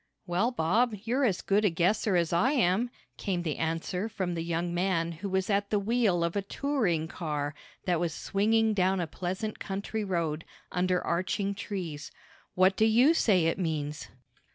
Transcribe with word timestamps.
"Well, 0.25 0.49
Bob, 0.49 0.95
you're 1.03 1.25
as 1.25 1.41
good 1.43 1.63
a 1.63 1.69
guesser 1.69 2.15
as 2.15 2.33
I 2.33 2.53
am," 2.53 2.89
came 3.17 3.43
the 3.43 3.57
answer 3.59 4.09
from 4.09 4.33
the 4.33 4.41
young 4.41 4.73
man 4.73 5.11
who 5.11 5.29
was 5.29 5.47
at 5.47 5.69
the 5.69 5.77
wheel 5.77 6.23
of 6.23 6.35
a 6.35 6.41
touring 6.41 7.07
car 7.07 7.53
that 7.85 7.99
was 7.99 8.11
swinging 8.11 8.73
down 8.73 8.99
a 8.99 9.05
pleasant 9.05 9.59
country 9.59 10.03
road, 10.03 10.43
under 10.71 11.05
arching 11.05 11.53
trees. 11.53 12.09
"What 12.55 12.75
do 12.75 12.85
you 12.85 13.13
say 13.13 13.45
it 13.45 13.59
means?" 13.59 14.07